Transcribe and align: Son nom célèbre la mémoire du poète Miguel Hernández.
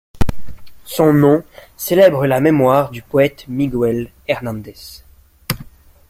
Son 0.83 1.13
nom 1.13 1.43
célèbre 1.77 2.25
la 2.25 2.39
mémoire 2.41 2.89
du 2.89 3.03
poète 3.03 3.45
Miguel 3.47 4.09
Hernández. 4.27 5.03